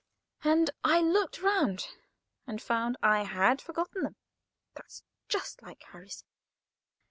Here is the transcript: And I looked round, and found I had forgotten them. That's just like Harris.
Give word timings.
And 0.43 0.71
I 0.83 0.99
looked 0.99 1.43
round, 1.43 1.87
and 2.47 2.59
found 2.59 2.97
I 3.03 3.21
had 3.21 3.61
forgotten 3.61 4.01
them. 4.01 4.15
That's 4.73 5.03
just 5.29 5.61
like 5.61 5.83
Harris. 5.83 6.25